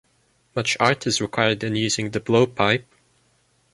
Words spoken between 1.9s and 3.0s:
the blow-pipe.